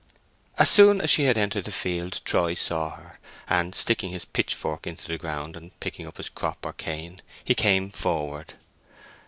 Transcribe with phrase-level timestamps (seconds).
[0.57, 4.87] As soon as she had entered the field Troy saw her, and sticking his pitchfork
[4.87, 8.55] into the ground and picking up his crop or cane, he came forward.